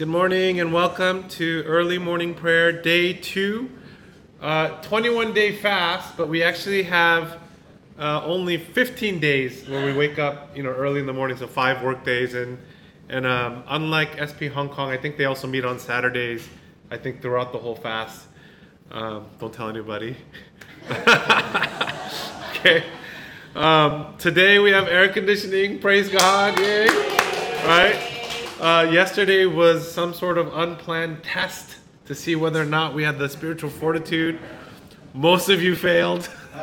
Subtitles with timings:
[0.00, 3.68] Good morning and welcome to early morning prayer, day two.
[4.40, 7.36] Uh, 21 day fast, but we actually have
[7.98, 11.46] uh, only 15 days where we wake up, you know, early in the morning, so
[11.46, 12.32] five work days.
[12.32, 12.56] And
[13.10, 16.48] and um, unlike SP Hong Kong, I think they also meet on Saturdays.
[16.90, 18.26] I think throughout the whole fast.
[18.90, 20.16] Um, don't tell anybody.
[22.52, 22.84] okay.
[23.54, 25.78] Um, today we have air conditioning.
[25.78, 26.58] Praise God!
[26.58, 26.86] Yay!
[27.66, 28.09] Right.
[28.60, 33.18] Uh, yesterday was some sort of unplanned test to see whether or not we had
[33.18, 34.38] the spiritual fortitude.
[35.14, 36.28] Most of you failed.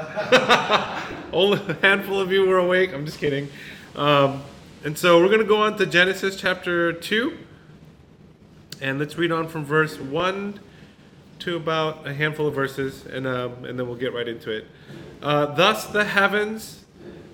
[1.34, 2.94] Only a handful of you were awake.
[2.94, 3.50] I'm just kidding.
[3.96, 4.44] Um,
[4.84, 7.36] and so we're going to go on to Genesis chapter 2.
[8.80, 10.60] And let's read on from verse 1
[11.40, 14.68] to about a handful of verses, and, um, and then we'll get right into it.
[15.24, 16.86] Uh, Thus the heavens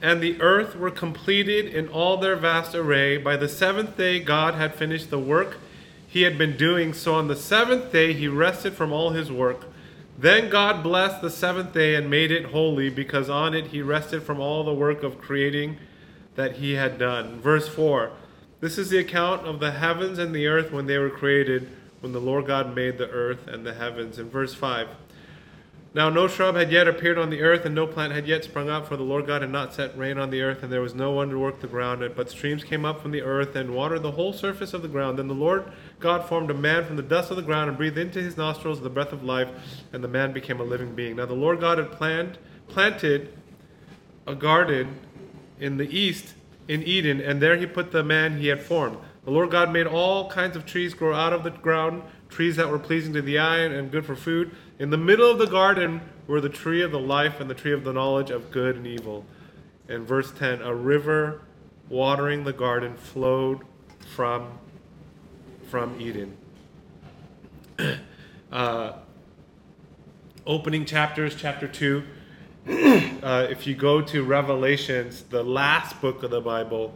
[0.03, 3.15] and the earth were completed in all their vast array.
[3.15, 5.59] By the seventh day, God had finished the work
[6.05, 6.93] he had been doing.
[6.93, 9.65] So on the seventh day, he rested from all his work.
[10.19, 14.23] Then God blessed the seventh day and made it holy, because on it he rested
[14.23, 15.77] from all the work of creating
[16.35, 17.39] that he had done.
[17.39, 18.11] Verse 4
[18.59, 21.69] This is the account of the heavens and the earth when they were created,
[22.01, 24.19] when the Lord God made the earth and the heavens.
[24.19, 24.89] In verse 5
[25.93, 28.69] now no shrub had yet appeared on the earth, and no plant had yet sprung
[28.69, 30.95] up, for the Lord God had not set rain on the earth, and there was
[30.95, 32.03] no one to work the ground.
[32.15, 35.19] But streams came up from the earth and watered the whole surface of the ground.
[35.19, 37.97] Then the Lord God formed a man from the dust of the ground and breathed
[37.97, 39.49] into his nostrils the breath of life,
[39.91, 41.17] and the man became a living being.
[41.17, 43.33] Now the Lord God had planned, planted
[44.25, 44.99] a garden
[45.59, 46.33] in the east
[46.67, 48.97] in Eden, and there he put the man he had formed.
[49.25, 52.69] The Lord God made all kinds of trees grow out of the ground, trees that
[52.69, 54.51] were pleasing to the eye and good for food.
[54.79, 57.73] In the middle of the garden were the tree of the life and the tree
[57.73, 59.25] of the knowledge of good and evil.
[59.87, 61.41] And verse 10 a river
[61.89, 63.59] watering the garden flowed
[64.15, 64.57] from,
[65.69, 66.37] from Eden.
[68.51, 68.93] uh,
[70.45, 72.03] opening chapters, chapter 2.
[73.23, 76.93] Uh, if you go to Revelations, the last book of the Bible,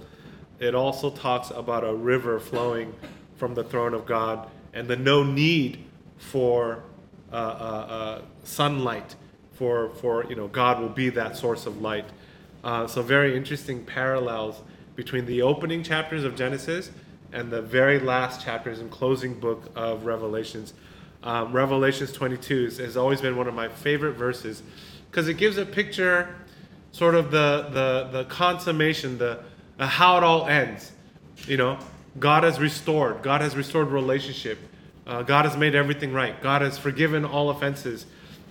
[0.59, 2.93] it also talks about a river flowing
[3.37, 5.85] from the throne of God and the no need
[6.17, 6.83] for
[7.31, 9.15] uh, uh, uh, sunlight
[9.53, 12.05] for for you know God will be that source of light.
[12.63, 14.61] Uh, so very interesting parallels
[14.95, 16.91] between the opening chapters of Genesis
[17.33, 20.73] and the very last chapters and closing book of Revelations.
[21.23, 24.63] Um, Revelations 22 has always been one of my favorite verses
[25.11, 26.33] because it gives a picture,
[26.91, 29.39] sort of the the the consummation, the
[29.79, 30.91] how it all ends.
[31.45, 31.77] You know,
[32.19, 33.21] God has restored.
[33.21, 34.59] God has restored relationship.
[35.07, 36.39] Uh, God has made everything right.
[36.41, 38.05] God has forgiven all offenses.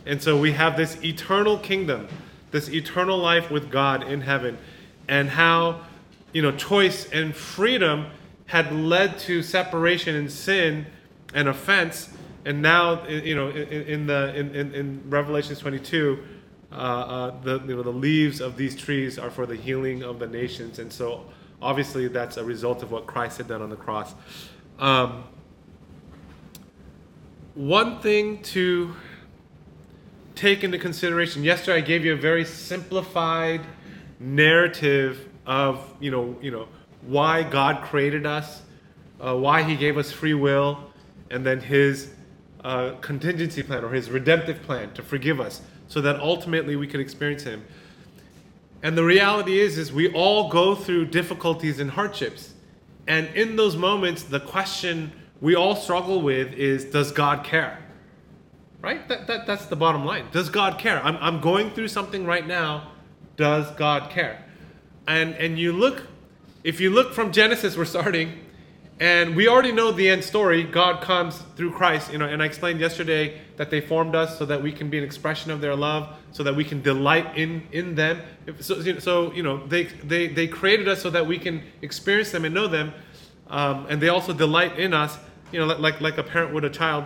[0.06, 2.09] And so we have this eternal kingdom,
[2.50, 4.56] this eternal life with God in heaven,
[5.06, 5.83] and how,
[6.33, 8.06] you know, choice and freedom
[8.47, 10.87] had led to separation and sin
[11.34, 12.09] and offense.
[12.47, 16.23] And now, you know, in, in the in, in, in Revelation 22,
[16.73, 20.19] uh, uh, the you know the leaves of these trees are for the healing of
[20.21, 20.78] the nations.
[20.78, 21.25] And so,
[21.61, 24.15] obviously, that's a result of what Christ had done on the cross.
[24.78, 25.25] Um,
[27.56, 28.94] one thing to
[30.34, 31.43] take into consideration.
[31.43, 33.62] Yesterday i gave you a very simplified
[34.21, 36.69] narrative of you know you know
[37.03, 38.62] why god created us
[39.21, 40.78] uh, why he gave us free will
[41.31, 42.11] and then his
[42.62, 47.00] uh, contingency plan or his redemptive plan to forgive us so that ultimately we could
[47.00, 47.65] experience him.
[48.83, 52.53] And the reality is is we all go through difficulties and hardships.
[53.06, 57.79] And in those moments the question we all struggle with is does God care?
[58.81, 59.07] Right?
[59.09, 60.27] That, that, that's the bottom line.
[60.33, 61.03] Does God care?
[61.03, 62.93] I'm, I'm going through something right now.
[63.37, 64.45] Does God care?
[65.07, 66.07] And, and you look,
[66.65, 68.33] if you look from Genesis, we're starting,
[68.99, 70.63] and we already know the end story.
[70.63, 74.47] God comes through Christ, you know, and I explained yesterday that they formed us so
[74.47, 77.67] that we can be an expression of their love, so that we can delight in,
[77.73, 78.21] in them.
[78.61, 82.45] So, so you know, they, they, they created us so that we can experience them
[82.45, 82.95] and know them,
[83.49, 85.19] um, and they also delight in us
[85.53, 87.05] you know, like like a parent would a child.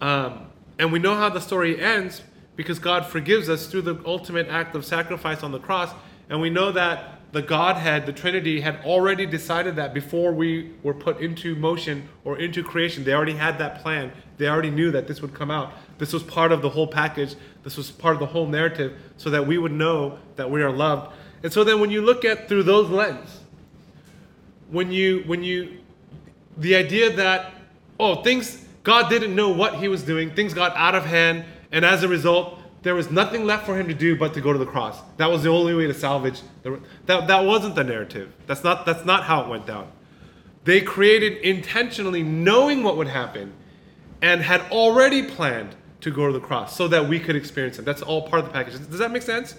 [0.00, 0.46] Um,
[0.78, 2.22] and we know how the story ends
[2.56, 5.92] because God forgives us through the ultimate act of sacrifice on the cross,
[6.28, 10.94] and we know that the Godhead, the Trinity, had already decided that before we were
[10.94, 13.04] put into motion or into creation.
[13.04, 14.12] They already had that plan.
[14.38, 15.74] They already knew that this would come out.
[15.98, 17.34] This was part of the whole package.
[17.64, 20.72] This was part of the whole narrative so that we would know that we are
[20.72, 21.14] loved.
[21.42, 23.37] And so then when you look at through those lens,
[24.70, 25.78] when you when you
[26.58, 27.52] the idea that,
[27.98, 31.84] oh, things, God didn't know what he was doing, things got out of hand, and
[31.84, 34.58] as a result, there was nothing left for him to do but to go to
[34.58, 35.00] the cross.
[35.16, 36.40] That was the only way to salvage.
[36.62, 38.32] The, that, that wasn't the narrative.
[38.46, 39.90] That's not, that's not how it went down.
[40.64, 43.52] They created intentionally knowing what would happen
[44.22, 47.84] and had already planned to go to the cross so that we could experience it.
[47.84, 48.74] That's all part of the package.
[48.74, 49.54] Does that make sense?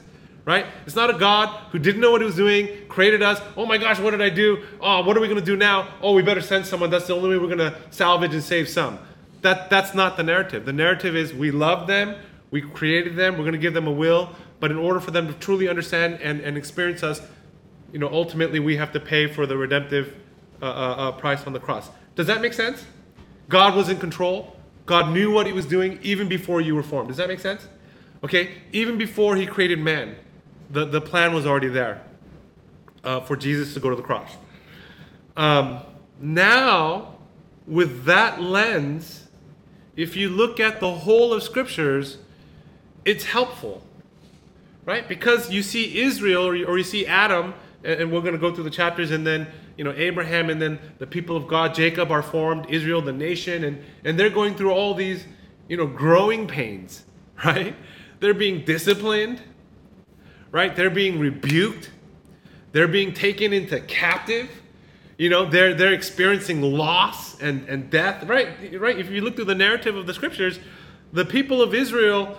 [0.46, 0.66] Right?
[0.86, 3.40] It's not a God who didn't know what he was doing, created us.
[3.56, 4.66] Oh my gosh, what did I do?
[4.82, 5.90] Oh, what are we going to do now?
[6.02, 6.90] Oh, we better send someone.
[6.90, 9.00] That's the only way we're going to salvage and save some.
[9.42, 10.66] That, that's not the narrative.
[10.66, 12.16] The narrative is we love them,
[12.52, 15.28] we created them, we're going to give them a will, but in order for them
[15.28, 17.22] to truly understand and, and experience us,
[17.92, 20.16] you know, ultimately we have to pay for the redemptive
[20.62, 21.90] uh, uh, uh, price on the cross.
[22.16, 22.86] Does that make sense?
[23.48, 24.56] God was in control.
[24.86, 27.08] God knew what he was doing even before you were formed.
[27.08, 27.68] Does that make sense?
[28.24, 30.16] Okay, even before he created man,
[30.70, 32.02] the, the plan was already there
[33.04, 34.32] uh, for Jesus to go to the cross.
[35.36, 35.80] Um,
[36.20, 37.16] now,
[37.66, 39.28] with that lens,
[39.96, 42.18] if you look at the whole of scriptures,
[43.06, 43.84] it's helpful,
[44.86, 45.08] right?
[45.08, 48.54] Because you see Israel or, or you see Adam, and, and we're going to go
[48.54, 52.12] through the chapters, and then you know Abraham, and then the people of God, Jacob,
[52.12, 55.26] are formed, Israel, the nation, and and they're going through all these
[55.68, 57.06] you know growing pains,
[57.46, 57.76] right?
[58.20, 59.42] They're being disciplined,
[60.52, 60.76] right?
[60.76, 61.90] They're being rebuked,
[62.72, 64.50] they're being taken into captive.
[65.18, 68.80] You know, they're they're experiencing loss and, and death, right?
[68.80, 68.98] Right.
[68.98, 70.60] If you look through the narrative of the scriptures,
[71.12, 72.38] the people of Israel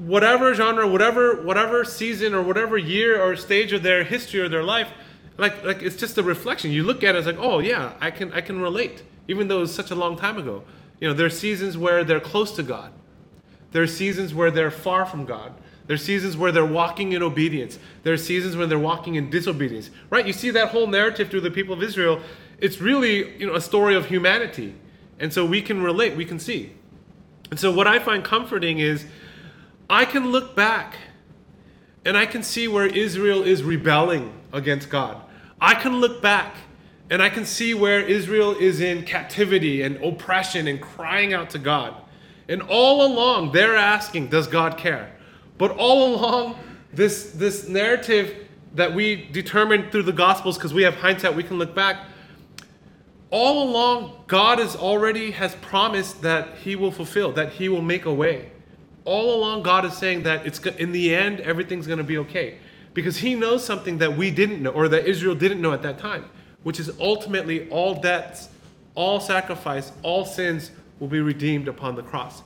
[0.00, 4.62] whatever genre, whatever whatever season or whatever year or stage of their history or their
[4.62, 4.88] life,
[5.36, 6.70] like like it's just a reflection.
[6.70, 9.62] You look at it, it's like, oh yeah, I can I can relate, even though
[9.62, 10.64] it's such a long time ago.
[11.00, 12.92] You know, there are seasons where they're close to God.
[13.72, 15.54] There are seasons where they're far from God.
[15.90, 17.76] There are seasons where they're walking in obedience.
[18.04, 19.90] There are seasons when they're walking in disobedience.
[20.08, 20.24] Right?
[20.24, 22.20] You see that whole narrative through the people of Israel.
[22.60, 24.76] It's really, you know, a story of humanity.
[25.18, 26.74] And so we can relate, we can see.
[27.50, 29.04] And so what I find comforting is
[29.90, 30.94] I can look back
[32.04, 35.20] and I can see where Israel is rebelling against God.
[35.60, 36.54] I can look back
[37.10, 41.58] and I can see where Israel is in captivity and oppression and crying out to
[41.58, 41.96] God.
[42.48, 45.16] And all along, they're asking, Does God care?
[45.60, 46.58] But all along,
[46.92, 51.56] this, this narrative that we determined through the Gospels, because we have hindsight, we can
[51.58, 52.06] look back.
[53.30, 58.06] All along, God has already has promised that He will fulfill, that He will make
[58.06, 58.50] a way
[59.04, 62.58] all along God is saying that it's in the end everything's going to be okay
[62.94, 65.98] because he knows something that we didn't know or that Israel didn't know at that
[65.98, 66.28] time,
[66.62, 68.48] which is ultimately all debts,
[68.94, 72.42] all sacrifice, all sins will be redeemed upon the cross.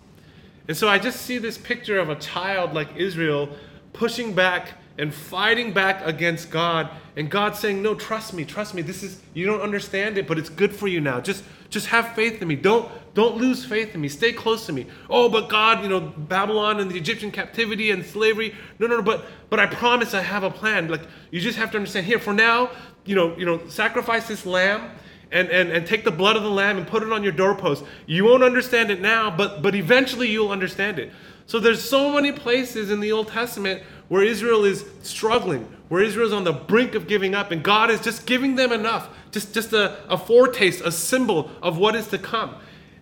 [0.68, 3.50] And so I just see this picture of a child like Israel
[3.92, 8.82] pushing back and fighting back against God and God saying, "No, trust me, trust me.
[8.82, 11.20] This is you don't understand it, but it's good for you now.
[11.20, 12.56] Just just have faith in me.
[12.56, 14.08] Don't don't lose faith in me.
[14.08, 14.86] Stay close to me.
[15.10, 18.54] Oh, but God, you know, Babylon and the Egyptian captivity and slavery.
[18.78, 20.88] No, no, no, but but I promise I have a plan.
[20.88, 22.70] Like you just have to understand here for now,
[23.04, 24.90] you know, you know, sacrifice this lamb
[25.34, 27.84] and, and, and take the blood of the lamb and put it on your doorpost.
[28.06, 31.12] You won't understand it now, but but eventually you'll understand it.
[31.46, 36.26] So there's so many places in the Old Testament where Israel is struggling, where Israel
[36.26, 39.52] is on the brink of giving up, and God is just giving them enough, just,
[39.52, 42.54] just a, a foretaste, a symbol of what is to come.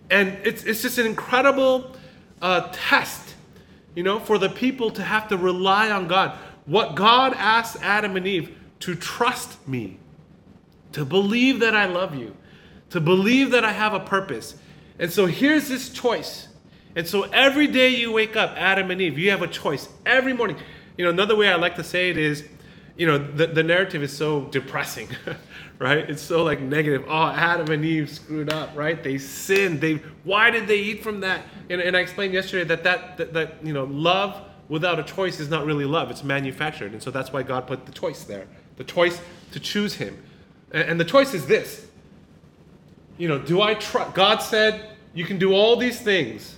[0.09, 1.95] And it's, it's just an incredible
[2.41, 3.35] uh, test,
[3.95, 6.37] you know, for the people to have to rely on God.
[6.65, 9.99] What God asked Adam and Eve to trust me,
[10.93, 12.35] to believe that I love you,
[12.91, 14.55] to believe that I have a purpose.
[14.99, 16.47] And so here's this choice.
[16.95, 19.89] And so every day you wake up, Adam and Eve, you have a choice.
[20.05, 20.57] Every morning.
[20.97, 22.43] You know, another way I like to say it is,
[22.95, 25.09] you know, the, the narrative is so depressing,
[25.79, 26.07] right?
[26.09, 27.05] It's so like negative.
[27.07, 29.01] Oh, Adam and Eve screwed up, right?
[29.01, 29.81] They sinned.
[29.81, 31.41] They why did they eat from that?
[31.69, 35.39] And, and I explained yesterday that, that that that you know, love without a choice
[35.39, 36.11] is not really love.
[36.11, 38.47] It's manufactured, and so that's why God put the choice there,
[38.77, 39.19] the choice
[39.53, 40.21] to choose Him,
[40.73, 41.87] and, the choice is this.
[43.17, 44.15] You know, do I trust?
[44.15, 46.55] God said you can do all these things,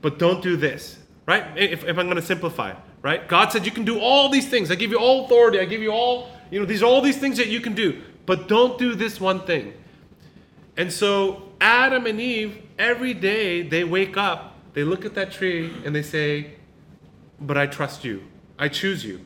[0.00, 0.96] but don't do this,
[1.26, 1.44] right?
[1.56, 3.28] If, if I'm going to simplify right?
[3.28, 4.70] God said you can do all these things.
[4.70, 5.60] I give you all authority.
[5.60, 8.02] I give you all, you know, these are all these things that you can do,
[8.26, 9.74] but don't do this one thing.
[10.76, 15.72] And so Adam and Eve, every day they wake up, they look at that tree
[15.84, 16.52] and they say,
[17.40, 18.22] "But I trust you.
[18.58, 19.24] I choose you."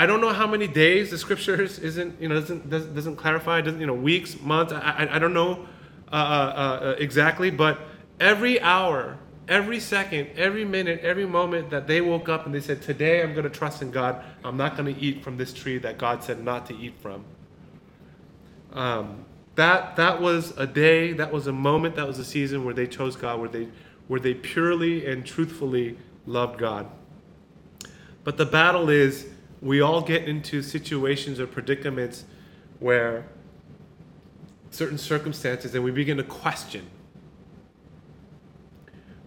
[0.00, 3.60] I don't know how many days the scriptures isn't, you know, doesn't doesn't, doesn't clarify,
[3.60, 4.72] doesn't you know, weeks, months.
[4.72, 5.66] I I, I don't know
[6.10, 7.78] uh, uh, uh, exactly, but
[8.18, 9.18] every hour
[9.50, 13.32] every second, every minute, every moment that they woke up and they said, Today I'm
[13.32, 14.24] going to trust in God.
[14.44, 17.24] I'm not going to eat from this tree that God said not to eat from.
[18.72, 19.24] Um,
[19.56, 22.86] that, that was a day, that was a moment, that was a season where they
[22.86, 23.68] chose God, where they,
[24.06, 26.88] where they purely and truthfully loved God.
[28.22, 29.26] But the battle is
[29.62, 32.24] we all get into situations or predicaments
[32.78, 33.26] where
[34.70, 36.86] certain circumstances and we begin to question.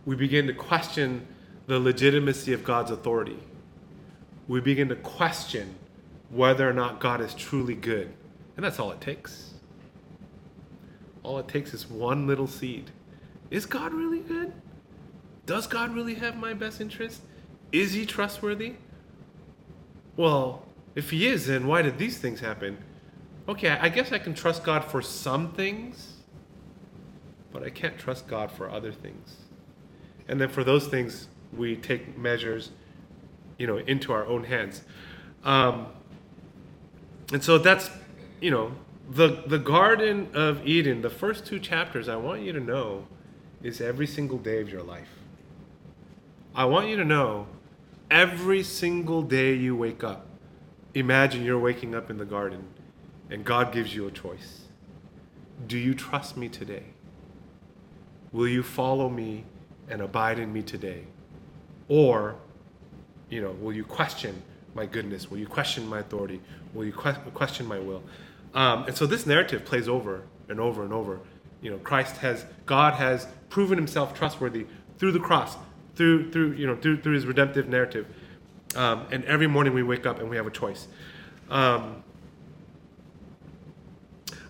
[0.06, 1.28] We begin to question
[1.68, 3.38] the legitimacy of God's authority.
[4.48, 5.76] We begin to question
[6.30, 8.12] whether or not God is truly good.
[8.56, 9.54] And that's all it takes.
[11.22, 12.92] All it takes is one little seed.
[13.50, 14.52] Is God really good?
[15.46, 17.22] Does God really have my best interest?
[17.72, 18.74] Is he trustworthy?
[20.16, 20.64] Well,
[20.96, 22.78] if he is, then why did these things happen?
[23.48, 26.14] Okay, I guess I can trust God for some things,
[27.52, 29.38] but I can't trust God for other things.
[30.28, 32.72] And then for those things, we take measures,
[33.58, 34.84] you know, into our own hands.
[35.44, 35.88] Um,
[37.32, 37.90] and so that's,
[38.40, 38.72] you know,
[39.10, 41.02] the the Garden of Eden.
[41.02, 43.08] The first two chapters, I want you to know,
[43.62, 45.10] is every single day of your life.
[46.56, 47.48] I want you to know,
[48.14, 50.28] every single day you wake up.
[50.94, 52.64] Imagine you're waking up in the garden,
[53.32, 54.62] and God gives you a choice.
[55.66, 56.84] Do you trust me today?
[58.32, 59.46] Will you follow me
[59.90, 61.06] and abide in me today?
[61.88, 62.36] Or,
[63.30, 64.40] you know, will you question
[64.76, 65.32] my goodness?
[65.32, 66.40] Will you question my authority?
[66.76, 68.04] Will you question my will?
[68.54, 71.20] Um, and so this narrative plays over and over and over.
[71.62, 74.68] You know, Christ has, God has proven himself trustworthy
[75.00, 75.58] through the cross,
[75.96, 78.08] through, through, you know, through, through his redemptive narrative.
[78.76, 80.88] Um, and every morning we wake up and we have a choice.
[81.50, 82.04] Um,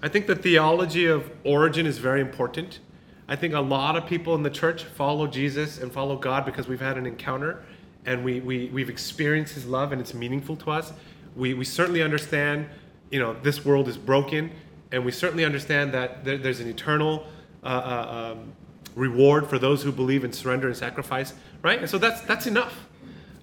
[0.01, 2.79] I think the theology of origin is very important.
[3.27, 6.67] I think a lot of people in the church follow Jesus and follow God because
[6.67, 7.63] we've had an encounter
[8.05, 10.91] and we, we, we've experienced his love and it's meaningful to us.
[11.35, 12.67] We, we certainly understand,
[13.11, 14.51] you know, this world is broken
[14.91, 17.25] and we certainly understand that there, there's an eternal
[17.63, 18.53] uh, uh, um,
[18.95, 21.79] reward for those who believe in surrender and sacrifice, right?
[21.79, 22.87] And so that's, that's enough.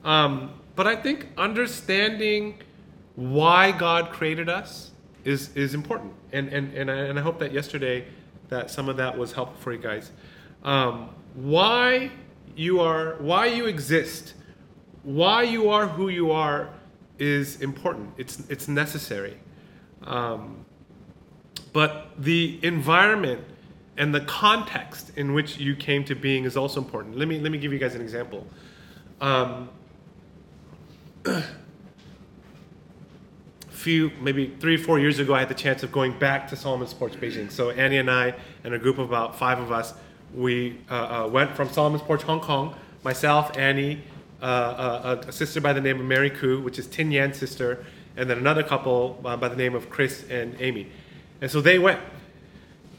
[0.04, 2.58] Um, but I think understanding
[3.16, 4.92] why God created us
[5.24, 6.12] is, is important.
[6.32, 8.06] And, and, and, I, and I hope that yesterday
[8.48, 10.10] that some of that was helpful for you guys.
[10.64, 12.10] Um, why
[12.56, 14.34] you are, why you exist,
[15.02, 16.70] why you are who you are
[17.18, 18.12] is important.
[18.16, 19.36] It's, it's necessary.
[20.04, 20.64] Um,
[21.72, 23.44] but the environment
[24.00, 27.18] and the context in which you came to being is also important.
[27.18, 28.46] Let me, let me give you guys an example.
[29.20, 29.68] Um,
[33.68, 36.88] few, maybe three four years ago, I had the chance of going back to Solomon
[36.88, 37.50] Porch Beijing.
[37.50, 39.92] So Annie and I, and a group of about five of us,
[40.34, 42.74] we uh, uh, went from Solomon Porch, Hong Kong.
[43.04, 44.00] Myself, Annie,
[44.40, 47.84] uh, uh, a sister by the name of Mary Koo, which is Tin Yan's sister,
[48.16, 50.88] and then another couple uh, by the name of Chris and Amy.
[51.42, 52.00] And so they went,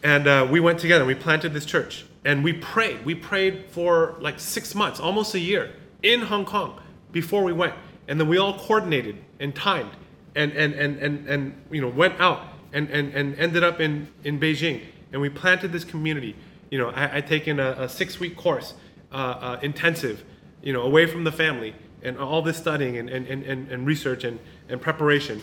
[0.04, 1.06] and uh, we went together.
[1.06, 3.06] We planted this church, and we prayed.
[3.06, 6.80] We prayed for like six months, almost a year, in Hong Kong
[7.12, 7.74] before we went.
[8.08, 9.92] And then we all coordinated and timed
[10.36, 12.42] and, and, and, and, and you know, went out
[12.74, 14.82] and, and, and ended up in, in Beijing.
[15.12, 16.36] And we planted this community.
[16.70, 18.74] You know, I, I taken a, a six-week course,
[19.12, 20.24] uh, uh, intensive,
[20.64, 24.24] you know, away from the family, and all this studying and, and, and, and research
[24.24, 24.40] and,
[24.70, 25.42] and preparation.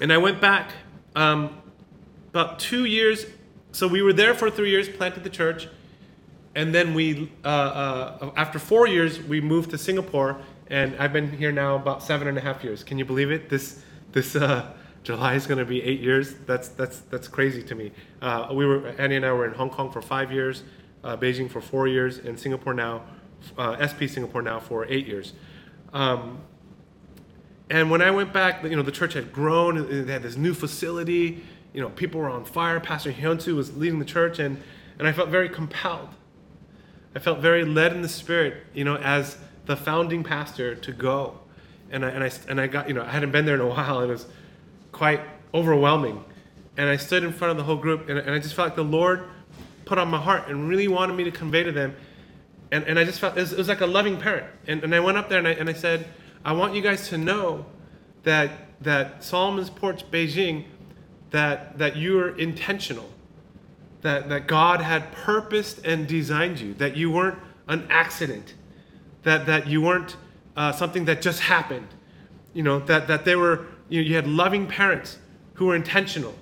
[0.00, 0.70] And I went back
[1.16, 1.60] um,
[2.36, 3.26] about two years.
[3.72, 5.68] So we were there for three years, planted the church,
[6.54, 11.30] and then we, uh, uh, after four years, we moved to Singapore and I've been
[11.30, 12.82] here now about seven and a half years.
[12.82, 13.48] Can you believe it?
[13.48, 16.34] This this uh, July is going to be eight years.
[16.46, 17.92] That's that's that's crazy to me.
[18.20, 20.64] Uh, we were Annie and I were in Hong Kong for five years,
[21.04, 23.02] uh, Beijing for four years, and Singapore now,
[23.56, 25.34] uh, SP Singapore now for eight years.
[25.92, 26.40] Um,
[27.70, 30.06] and when I went back, you know, the church had grown.
[30.06, 31.42] They had this new facility.
[31.76, 32.80] You know, people were on fire.
[32.80, 34.60] Pastor Hyunsu was leading the church, and
[34.98, 36.08] and I felt very compelled.
[37.14, 41.38] I felt very led in the spirit, you know, as the founding pastor to go.
[41.90, 43.66] And I, and I, and I got, you know, I hadn't been there in a
[43.68, 44.00] while.
[44.00, 44.26] And it was
[44.92, 45.20] quite
[45.54, 46.22] overwhelming.
[46.76, 48.76] And I stood in front of the whole group and, and I just felt like
[48.76, 49.24] the Lord
[49.86, 51.96] put on my heart and really wanted me to convey to them.
[52.70, 54.46] And, and I just felt, it was, it was like a loving parent.
[54.66, 56.06] And, and I went up there and I, and I said,
[56.44, 57.64] I want you guys to know
[58.24, 58.50] that,
[58.82, 60.64] that Solomon's Porch Beijing,
[61.36, 63.08] that, that you were intentional,
[64.02, 67.38] that, that God had purposed and designed you, that you weren't
[67.68, 68.54] an accident
[69.26, 70.16] that, that you weren't
[70.56, 71.88] uh, something that just happened.
[72.54, 75.18] You know, that, that they were, you, know, you had loving parents
[75.54, 76.34] who were intentional,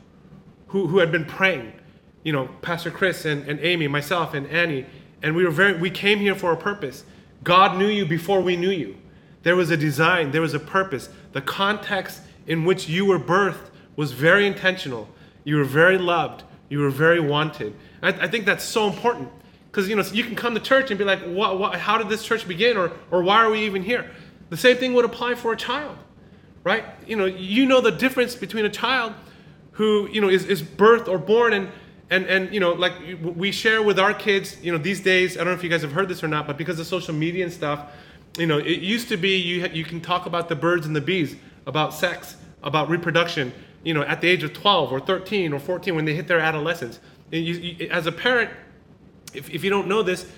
[0.68, 1.72] who, who had been praying.
[2.22, 4.86] You know, Pastor Chris and, and Amy, myself and Annie,
[5.22, 7.04] and we were very, we came here for a purpose.
[7.42, 8.96] God knew you before we knew you.
[9.42, 11.08] There was a design, there was a purpose.
[11.32, 15.08] The context in which you were birthed was very intentional.
[15.44, 16.42] You were very loved.
[16.68, 17.74] You were very wanted.
[18.02, 19.30] I, I think that's so important
[19.70, 22.08] because you know you can come to church and be like, what, what, how did
[22.08, 24.10] this church begin, or or why are we even here?
[24.50, 25.96] The same thing would apply for a child,
[26.62, 26.84] right?
[27.06, 29.14] You know, you know the difference between a child
[29.72, 31.68] who you know is, is birthed or born and
[32.10, 35.38] and and you know like we share with our kids you know these days i
[35.38, 37.44] don't know if you guys have heard this or not but because of social media
[37.44, 37.90] and stuff
[38.38, 41.00] you know it used to be you you can talk about the birds and the
[41.00, 41.36] bees
[41.66, 43.52] about sex about reproduction
[43.84, 46.40] you know at the age of 12 or 13 or 14 when they hit their
[46.40, 47.00] adolescence.
[47.30, 48.50] You, you, as a parent
[49.32, 50.30] if, if you don't know this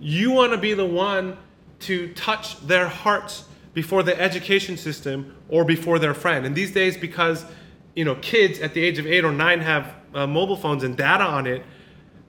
[0.00, 1.36] you want to be the one
[1.80, 6.46] to touch their hearts before the education system or before their friend.
[6.46, 7.44] And these days because
[7.94, 10.96] you know kids at the age of eight or nine have uh, mobile phones and
[10.96, 11.62] data on it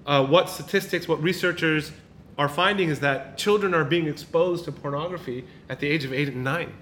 [0.06, 1.92] uh, what statistics what researchers
[2.38, 6.28] are finding is that children are being exposed to pornography at the age of eight
[6.28, 6.74] and nine.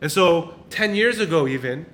[0.00, 1.86] And so 10 years ago even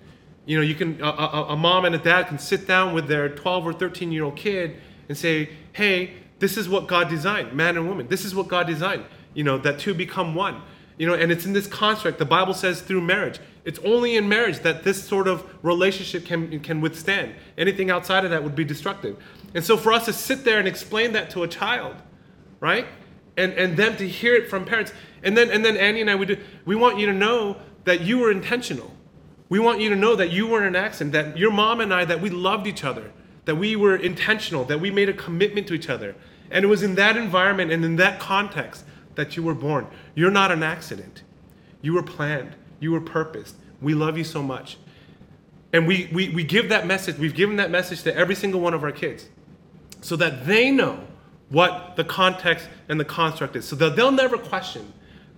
[0.47, 3.07] you know you can a, a, a mom and a dad can sit down with
[3.09, 4.77] their 12 or 13 year old kid
[5.09, 8.67] and say hey this is what god designed man and woman this is what god
[8.67, 9.05] designed
[9.35, 10.63] you know that two become one
[10.99, 14.29] you know and it's in this construct the bible says through marriage it's only in
[14.29, 17.35] marriage that this sort of relationship can, can withstand.
[17.59, 19.17] Anything outside of that would be destructive.
[19.55, 21.97] And so for us to sit there and explain that to a child,
[22.61, 22.87] right?
[23.37, 24.93] And, and them to hear it from parents.
[25.23, 28.01] And then, and then Annie and I, we, do, we want you to know that
[28.01, 28.95] you were intentional.
[29.51, 32.07] We want you to know that you weren't an accident, that your mom and I,
[32.07, 33.11] that we loved each other,
[33.45, 36.15] that we were intentional, that we made a commitment to each other.
[36.51, 38.85] And it was in that environment and in that context
[39.17, 39.89] that you were born.
[40.15, 41.25] You're not an accident.
[41.83, 42.55] You were planned.
[42.79, 43.57] You were purposed.
[43.83, 44.79] We love you so much.
[45.73, 48.73] And we, we, we give that message, we've given that message to every single one
[48.73, 49.29] of our kids
[50.01, 51.01] so that they know
[51.49, 54.93] what the context and the construct is, so that they'll never question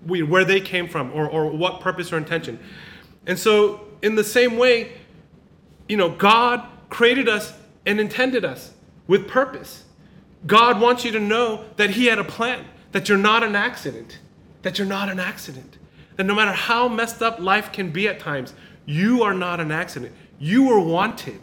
[0.04, 2.58] where they came from or, or what purpose or intention.
[3.26, 4.92] And so, in the same way,
[5.88, 7.52] you know, God created us
[7.86, 8.72] and intended us
[9.06, 9.84] with purpose.
[10.46, 14.18] God wants you to know that He had a plan, that you're not an accident,
[14.62, 15.78] that you're not an accident.
[16.16, 18.54] That no matter how messed up life can be at times,
[18.84, 20.12] you are not an accident.
[20.38, 21.40] You were wanted.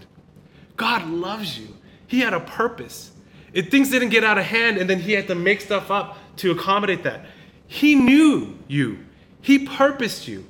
[0.76, 1.76] God loves you.
[2.08, 3.12] He had a purpose.
[3.54, 6.18] If things didn't get out of hand and then he had to make stuff up
[6.38, 7.26] to accommodate that,
[7.68, 9.00] he knew you.
[9.42, 10.46] He purposed you.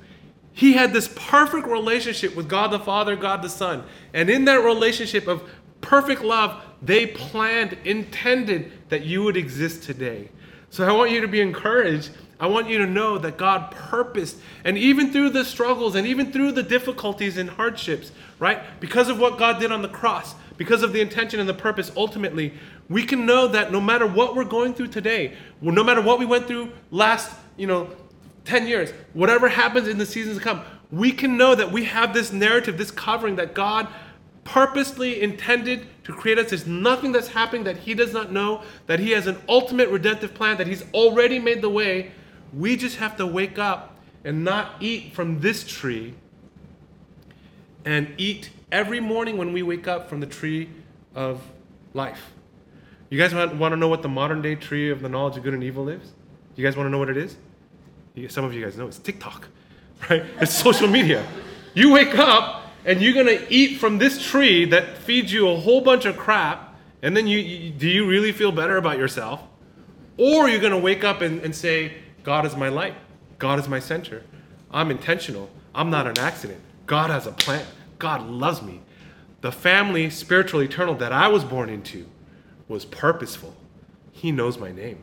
[0.52, 3.84] He had this perfect relationship with God the Father, God the Son.
[4.12, 5.48] And in that relationship of
[5.80, 10.30] perfect love, they planned, intended that you would exist today.
[10.70, 12.10] So I want you to be encouraged
[12.40, 16.32] I want you to know that God purposed, and even through the struggles and even
[16.32, 18.62] through the difficulties and hardships, right?
[18.80, 21.92] Because of what God did on the cross, because of the intention and the purpose,
[21.98, 22.54] ultimately,
[22.88, 26.24] we can know that no matter what we're going through today, no matter what we
[26.24, 27.90] went through last, you know,
[28.44, 32.14] 10 years, whatever happens in the seasons to come, we can know that we have
[32.14, 33.86] this narrative, this covering that God
[34.44, 36.50] purposely intended to create us.
[36.50, 40.34] There's nothing that's happening that He does not know, that He has an ultimate redemptive
[40.34, 42.12] plan, that He's already made the way
[42.52, 46.14] we just have to wake up and not eat from this tree
[47.84, 50.68] and eat every morning when we wake up from the tree
[51.14, 51.42] of
[51.94, 52.32] life.
[53.08, 55.54] You guys want, to know what the modern day tree of the knowledge of good
[55.54, 56.12] and evil is?
[56.56, 57.36] You guys want to know what it is?
[58.28, 59.48] Some of you guys know it's TikTok,
[60.10, 60.24] right?
[60.40, 61.26] It's social media.
[61.74, 65.80] You wake up and you're to eat from this tree that feeds you a whole
[65.80, 69.42] bunch of crap, and then you, you do you really feel better about yourself?
[70.16, 72.94] Or you're to wake up and, and say, God is my light.
[73.38, 74.22] God is my center.
[74.70, 75.48] I'm intentional.
[75.74, 76.60] I'm not an accident.
[76.86, 77.64] God has a plan.
[77.98, 78.80] God loves me.
[79.40, 82.06] The family, spiritual, eternal that I was born into
[82.68, 83.54] was purposeful.
[84.12, 84.98] He knows my name.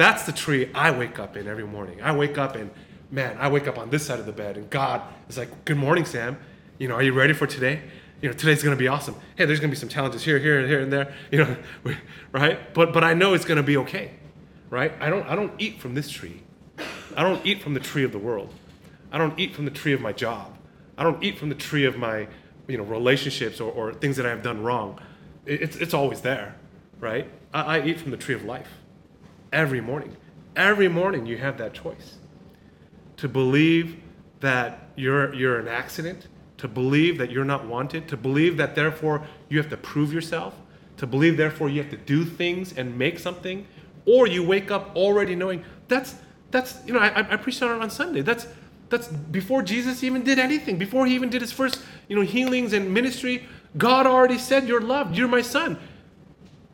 [0.00, 2.00] That's the tree I wake up in every morning.
[2.00, 2.70] I wake up and,
[3.10, 5.76] man, I wake up on this side of the bed and God is like, Good
[5.76, 6.38] morning, Sam.
[6.78, 7.82] You know, are you ready for today?
[8.22, 9.14] You know, today's gonna be awesome.
[9.36, 11.12] Hey, there's gonna be some challenges here, here, here, and there.
[11.30, 11.56] You know,
[12.32, 12.72] right?
[12.72, 14.12] But but I know it's gonna be okay,
[14.70, 14.90] right?
[15.00, 16.44] I don't I don't eat from this tree.
[17.14, 18.54] I don't eat from the tree of the world.
[19.12, 20.56] I don't eat from the tree of my job.
[20.96, 22.26] I don't eat from the tree of my,
[22.68, 24.98] you know, relationships or, or things that I have done wrong.
[25.44, 26.56] It's, it's always there,
[27.00, 27.28] right?
[27.52, 28.79] I, I eat from the tree of life
[29.52, 30.16] every morning.
[30.56, 32.16] Every morning you have that choice
[33.16, 33.96] to believe
[34.40, 39.26] that you're, you're an accident, to believe that you're not wanted, to believe that therefore
[39.48, 40.54] you have to prove yourself,
[40.96, 43.66] to believe therefore you have to do things and make something,
[44.06, 46.16] or you wake up already knowing that's
[46.50, 48.22] that's you know I, I preached on it on Sunday.
[48.22, 48.46] That's
[48.88, 50.78] that's before Jesus even did anything.
[50.78, 54.80] Before he even did his first you know healings and ministry, God already said you're
[54.80, 55.16] loved.
[55.16, 55.78] You're my son.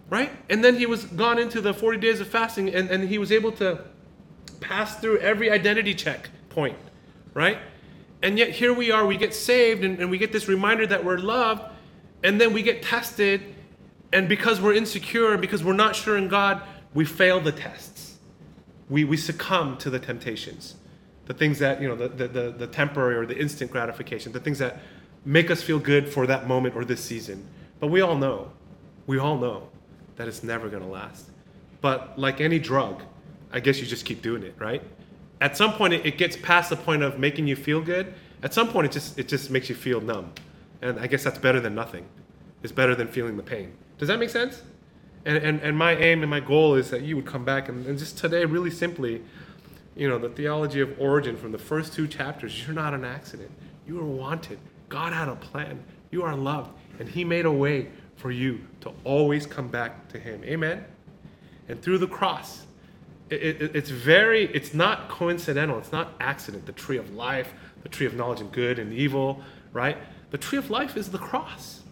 [0.09, 0.31] Right?
[0.49, 3.33] And then he was gone into the 40 days of fasting and, and he was
[3.33, 3.81] able to
[4.61, 6.79] pass through every identity check point.
[7.35, 7.59] Right?
[8.23, 11.05] And yet here we are, we get saved and, and we get this reminder that
[11.05, 11.62] we're loved,
[12.25, 13.42] and then we get tested,
[14.12, 16.62] and because we're insecure and because we're not sure in God,
[16.95, 18.16] we fail the tests.
[18.88, 20.77] we, we succumb to the temptations,
[21.27, 24.40] the things that, you know, the, the, the, the temporary or the instant gratification, the
[24.40, 24.81] things that,
[25.27, 27.47] make us feel good for that moment or this season.
[27.81, 28.53] But we all know,
[29.07, 29.69] we all know
[30.16, 31.31] that it's never going to last.
[31.81, 33.02] But like any drug,
[33.52, 34.83] I guess you just keep doing it, right?
[35.40, 38.14] At some point, it, gets past the point of making you feel good.
[38.42, 40.33] At some point, it just it just makes you feel numb,
[40.81, 42.07] and I guess that's better than nothing.
[42.62, 43.72] It's better than feeling the pain.
[43.98, 44.62] Does that make sense?
[45.24, 47.87] And and, and my aim and my goal is that you would come back and,
[47.87, 49.22] and just today, really simply,
[49.94, 52.66] you know, the theology of origin from the first two chapters.
[52.66, 53.50] You're not an accident.
[53.87, 54.59] You are wanted.
[54.88, 55.83] God had a plan.
[56.11, 60.18] You are loved, and He made a way for you to always come back to
[60.18, 60.42] Him.
[60.44, 60.85] Amen.
[61.68, 62.66] And through the cross,
[63.31, 65.79] it, it, it's very, it's not coincidental.
[65.79, 66.66] It's not accident.
[66.66, 67.52] The tree of life,
[67.83, 69.96] the tree of knowledge and good and evil, right?
[70.31, 71.83] The tree of life is the cross.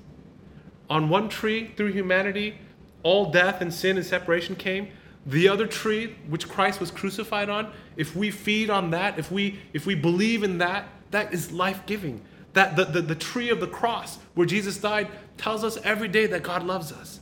[0.89, 2.59] On one tree, through humanity,
[3.03, 4.89] all death and sin and separation came.
[5.27, 9.59] The other tree, which Christ was crucified on, if we feed on that, if we
[9.73, 12.21] if we believe in that, that is life-giving.
[12.55, 16.27] That the, the, the tree of the cross where Jesus died tells us every day
[16.27, 17.21] that God loves us.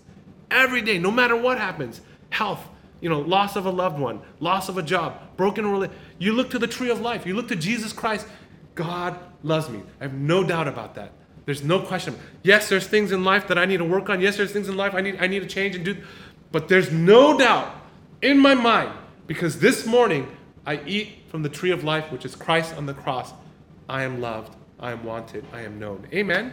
[0.50, 2.00] Every day, no matter what happens.
[2.30, 2.66] Health,
[3.00, 6.00] you know, loss of a loved one, loss of a job, broken relationship.
[6.18, 7.26] You look to the tree of life.
[7.26, 8.26] You look to Jesus Christ.
[8.74, 9.82] God loves me.
[10.00, 11.12] I have no doubt about that.
[11.44, 12.16] There's no question.
[12.42, 14.20] Yes, there's things in life that I need to work on.
[14.20, 15.96] Yes, there's things in life I need I need to change and do.
[16.52, 17.74] But there's no doubt
[18.20, 18.90] in my mind
[19.26, 20.28] because this morning
[20.64, 23.32] I eat from the tree of life, which is Christ on the cross.
[23.88, 24.54] I am loved.
[24.82, 25.44] I am wanted.
[25.52, 26.06] I am known.
[26.12, 26.52] Amen.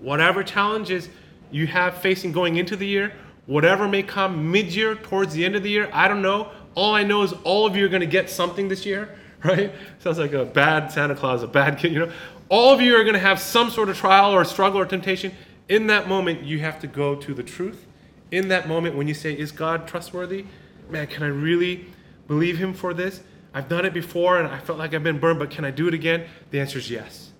[0.00, 1.08] Whatever challenges
[1.52, 3.14] you have facing going into the year,
[3.46, 6.50] whatever may come mid-year towards the end of the year, I don't know.
[6.74, 9.72] All I know is all of you are going to get something this year, right?
[10.00, 12.12] Sounds like a bad Santa Claus, a bad kid, you know.
[12.48, 15.32] All of you are going to have some sort of trial or struggle or temptation.
[15.68, 17.86] In that moment, you have to go to the truth.
[18.32, 20.46] In that moment, when you say, Is God trustworthy?
[20.90, 21.86] Man, can I really
[22.26, 23.22] believe Him for this?
[23.54, 25.86] I've done it before and I felt like I've been burned, but can I do
[25.86, 26.26] it again?
[26.50, 27.30] The answer is yes.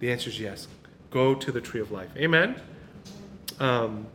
[0.00, 0.66] The answer is yes.
[1.10, 2.10] Go to the tree of life.
[2.16, 2.60] Amen.
[3.60, 4.06] Um,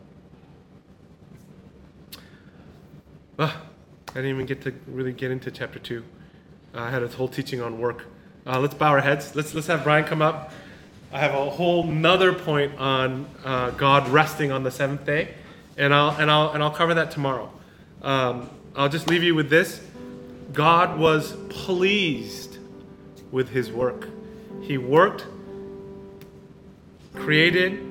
[3.38, 3.62] ah,
[4.10, 6.04] I didn't even get to really get into chapter two.
[6.74, 8.04] Uh, I had a whole teaching on work.
[8.46, 9.34] Uh, let's bow our heads.
[9.34, 10.52] Let's let's have Brian come up.
[11.12, 15.34] I have a whole nother point on uh, God resting on the seventh day,
[15.78, 17.50] and I'll and I'll and I'll cover that tomorrow.
[18.02, 19.80] Um, I'll just leave you with this:
[20.52, 22.58] God was pleased
[23.30, 24.08] with His work.
[24.62, 25.26] He worked,
[27.14, 27.84] created.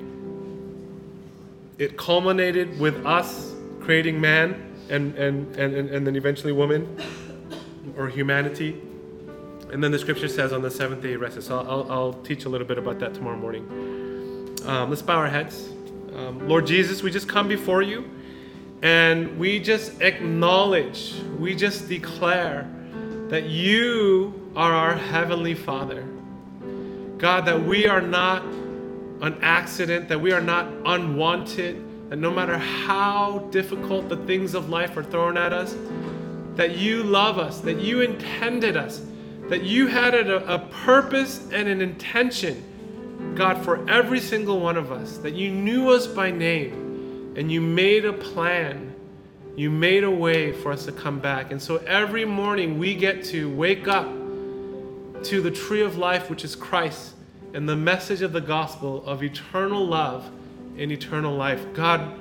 [1.78, 7.00] It culminated with us creating man and, and, and, and then eventually woman
[7.96, 8.80] or humanity.
[9.72, 11.42] And then the scripture says on the seventh day he rested.
[11.42, 13.64] So I'll, I'll, teach a little bit about that tomorrow morning.
[14.66, 15.68] Um, let's bow our heads.
[16.14, 18.10] Um, Lord Jesus, we just come before you
[18.82, 22.70] and we just acknowledge, we just declare
[23.28, 26.02] that you are our Heavenly Father.
[27.18, 32.56] God, that we are not an accident, that we are not unwanted, that no matter
[32.56, 35.74] how difficult the things of life are thrown at us,
[36.54, 39.02] that you love us, that you intended us,
[39.48, 44.92] that you had a, a purpose and an intention, God, for every single one of
[44.92, 46.77] us, that you knew us by name
[47.38, 48.92] and you made a plan.
[49.54, 51.52] You made a way for us to come back.
[51.52, 54.08] And so every morning we get to wake up
[55.22, 57.14] to the tree of life, which is Christ
[57.54, 60.28] and the message of the gospel of eternal love
[60.76, 61.64] and eternal life.
[61.74, 62.12] God,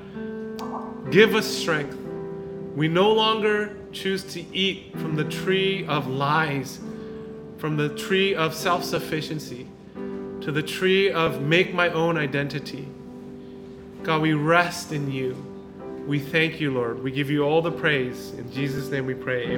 [1.09, 1.97] give us strength.
[2.75, 6.79] We no longer choose to eat from the tree of lies,
[7.57, 9.67] from the tree of self sufficiency,
[10.41, 12.87] to the tree of make my own identity.
[14.07, 15.35] God, we rest in you.
[16.07, 17.03] We thank you, Lord.
[17.03, 18.31] We give you all the praise.
[18.31, 19.43] In Jesus' name we pray.
[19.43, 19.55] Amen.